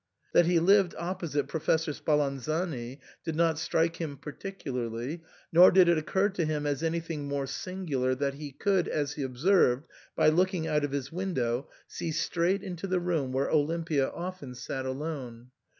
[0.33, 5.21] That he lived opposite Professor Spalanzani did not strike him particularly,
[5.53, 9.21] nor did it occur to him as anything more singular that he could, as he
[9.21, 9.85] observed,
[10.15, 14.87] by looking out of his window, see straight into the room where Olimpia often sat
[14.87, 15.51] alone.